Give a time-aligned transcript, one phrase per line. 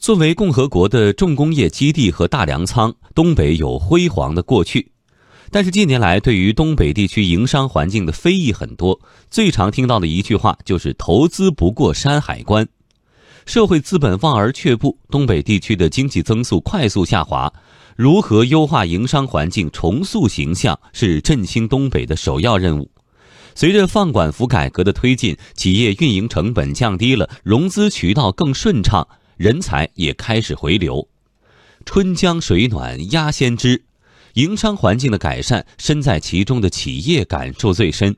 [0.00, 4.90] 作为共和国的重工业基地和大粮仓，东北有辉煌的过去。
[5.50, 8.98] 但是近年来，对于东北地区营商环境的非议很多。
[9.30, 12.66] 最常听到的一句话就是“投资不过山海关”。
[13.44, 17.52] 社会资本望而却步，东北地区的经济增速快速下滑。
[17.94, 22.90] 如何优化营商环境、重塑形象，是振兴东北的首要任务。
[23.54, 29.06] 随着放管服改革的推进，企业运营成本降低了，融资渠道更顺畅，
[29.40, 31.08] 人才也开始回流。
[31.86, 33.82] 春江水暖鸭先知。
[34.34, 38.14] 营商环境的改善，身在其中的企业感受最深。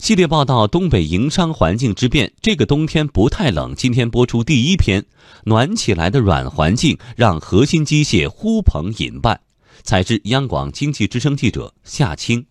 [0.00, 3.76] 系列报道《东北营商环境之变》，这个冬天不太冷。
[3.76, 5.04] 今天播出第一篇，
[5.44, 9.40] 暖起来的软环境让核心机械呼朋引伴。
[9.84, 12.44] 采自央广经济之声记者夏青。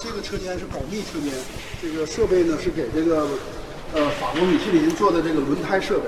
[0.00, 1.32] 这个车间是保密车间，
[1.80, 3.28] 这个设备呢是给这个
[3.94, 6.06] 呃法国米其林做的这个轮胎设备。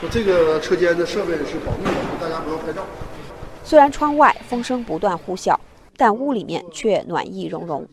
[0.00, 2.84] 说这个车间的设备是保密的，大家不要拍照。
[3.64, 5.56] 虽然窗外风声不断呼啸，
[5.96, 7.86] 但屋里面却暖意融融。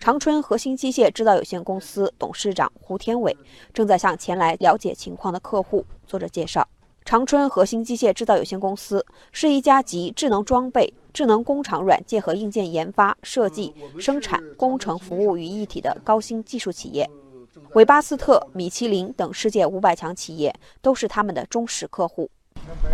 [0.00, 3.36] 长春核心机械制造有限公司董事长胡天伟
[3.72, 6.66] 正在向前来了解情况的客户做着介绍。
[7.04, 17.08] 长春核心机械制造有限公司是一家集智能装备、智能工厂软件和硬件研发、设计、生产、工程服务于一体的高新技术企业。
[17.74, 22.30] 韦巴斯特、米其林等世界五百强企业都是他们的忠实客户。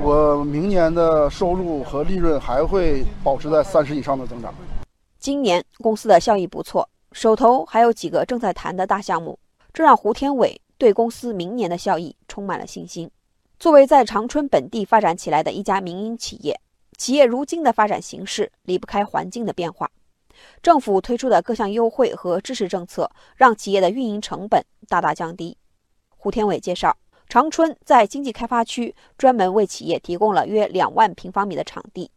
[0.02, 4.54] 我明年的收入和利润还会保持在三十以上的增长。
[5.18, 9.38] 今年公司的效益不错，手头还有几个正在谈的大项目，
[9.70, 13.10] 这让胡天伟对公司明年的效益充满了信心。
[13.58, 16.58] 作为在长春本地发展起来的一家民营企业，
[16.96, 19.90] 企业如今的发展形势离不开环境的变化。
[20.62, 25.56] 政府推出的各项优惠和支持政策，让企业的运营成本大大降低。
[26.16, 26.96] 胡天伟介绍。
[27.28, 32.10] 长春在经济开发区专门为企业提供了约两万平方米的场地，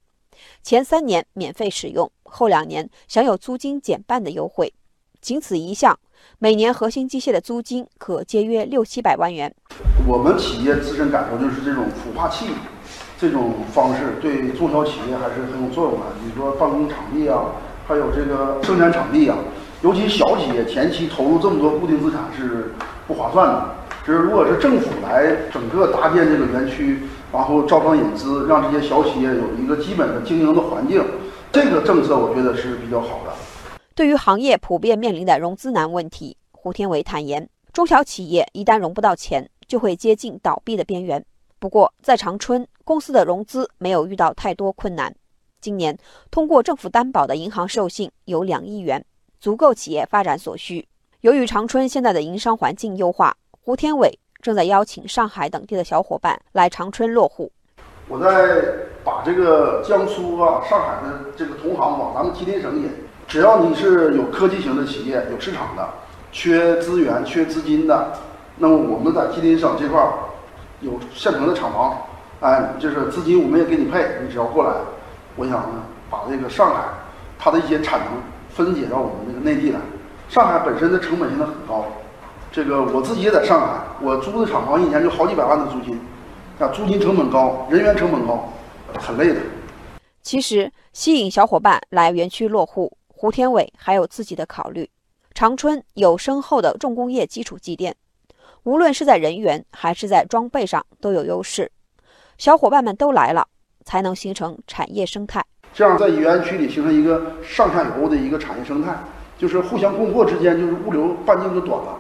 [0.64, 4.74] 前三年免费使用，后两年享有租金减半的优惠。
[5.22, 6.00] 仅此一项，
[6.40, 9.54] 每年核心机械的租金可节约六七百万元。
[10.08, 12.48] 我们企业自身感受就是这种孵化器
[13.20, 16.08] 这种方式对中小企业还是很有作用的。
[16.20, 17.52] 比如说办公场地啊，
[17.86, 19.38] 还有这个生产场地啊，
[19.82, 22.74] 尤其小企业前期投入这么多固定资产是
[23.08, 23.76] 不划算的。
[24.06, 27.00] 就是如果是政府来整个搭建这个园区，
[27.32, 31.02] 然后招商引资，让这些小企业有一个基本的经营的环境，
[31.54, 33.32] 这个政策我觉得是比较好的。
[33.96, 41.24] 对于行业普遍面临的融资难问题，胡天伟坦言，中小企业一旦融不到钱，就会接近倒闭的边缘。
[41.60, 45.16] 不过在长春，公司的融资没有遇到太多困难。
[45.64, 45.98] 今年
[46.30, 49.02] 通过政府担保的银行授信有两亿元，
[49.40, 50.86] 足够企业发展所需。
[51.22, 53.34] 由于长春现在的营商环境优化。
[53.66, 57.50] 胡天伟正在邀请上海等地的小伙伴来长春落户。
[58.10, 58.62] 我在
[59.06, 62.92] 把这个江苏啊、上海的这个同行往咱们吉林省引。
[63.26, 65.90] 只要你是有科技型的企业、有市场的、
[66.34, 68.12] 缺资源、缺资金的，
[68.58, 70.12] 那么我们在吉林省这块儿
[70.82, 71.98] 有现成的厂房，
[72.42, 74.74] 哎，就是资金我们也给你配，你只要过来。
[75.36, 76.84] 我想呢，把这个上海
[77.40, 78.10] 它的一些产能
[78.50, 79.80] 分解到我们这个内地来。
[80.30, 81.86] 上海本身的成本现在很高。
[82.52, 86.00] 这个我自己也在上海，我租的厂房一年就好几百万的租金，
[86.60, 88.48] 啊，租金成本高，人员成本高，
[89.00, 89.42] 很累的。
[90.22, 94.88] 其实吸引小伙伴来园区落户，胡天伟还有自己的考虑。
[95.34, 97.96] 长春有深厚的重工业基础积淀，
[98.64, 101.72] 无论是在人员还是在装备上都有优势。
[102.38, 103.48] 小伙伴们都来了，
[103.86, 105.44] 才能形成产业生态。
[105.74, 108.96] 这样在园区里形成一个上下游的一个产业生态，
[109.38, 111.98] 就是互相供货之间，就是物流半径就短了。